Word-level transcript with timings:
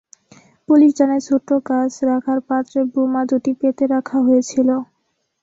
Police 0.69 0.91
জানায়, 0.99 1.23
ছোট 1.27 1.47
গাছ 1.69 1.91
রাখার 2.09 2.39
পাত্রে 2.47 2.79
বোমা 2.91 3.21
দুটি 3.29 3.51
পেতে 3.61 3.83
রাখা 3.93 4.17
হয়েছিল। 4.25 4.69